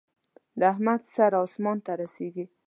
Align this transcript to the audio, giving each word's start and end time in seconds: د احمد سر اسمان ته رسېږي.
د 0.59 0.61
احمد 0.71 1.01
سر 1.13 1.33
اسمان 1.43 1.77
ته 1.85 1.91
رسېږي. 2.01 2.45